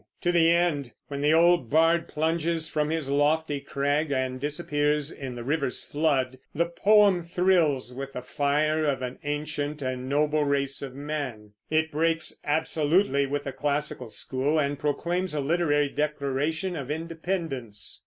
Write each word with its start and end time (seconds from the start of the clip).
to 0.19 0.31
the 0.31 0.49
end, 0.49 0.91
when 1.09 1.21
the 1.21 1.31
old 1.31 1.69
bard 1.69 2.07
plunges 2.07 2.67
from 2.67 2.89
his 2.89 3.07
lofty 3.07 3.59
crag 3.59 4.11
and 4.11 4.39
disappears 4.39 5.11
in 5.11 5.35
the 5.35 5.43
river's 5.43 5.83
flood, 5.83 6.39
the 6.55 6.65
poem 6.65 7.21
thrills 7.21 7.93
with 7.93 8.13
the 8.13 8.21
fire 8.23 8.83
of 8.83 9.03
an 9.03 9.19
ancient 9.23 9.79
and 9.83 10.09
noble 10.09 10.43
race 10.43 10.81
of 10.81 10.95
men. 10.95 11.51
It 11.69 11.91
breaks 11.91 12.33
absolutely 12.43 13.27
with 13.27 13.43
the 13.43 13.51
classical 13.53 14.09
school 14.09 14.57
and 14.59 14.79
proclaims 14.79 15.35
a 15.35 15.39
literary 15.39 15.89
declaration 15.89 16.75
of 16.75 16.89
independence. 16.89 17.99